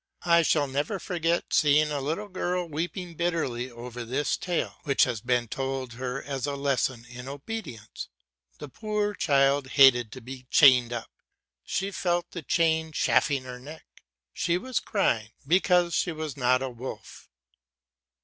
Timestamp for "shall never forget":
0.41-1.53